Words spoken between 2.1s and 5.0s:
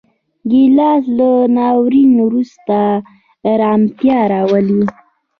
وروسته ارامتیا راولي.